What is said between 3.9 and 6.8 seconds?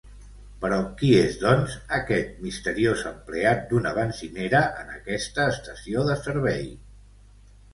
benzinera en aquesta estació de servei?